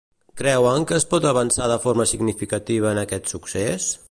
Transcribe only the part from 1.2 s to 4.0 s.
avançar de forma significativa en aquest succés?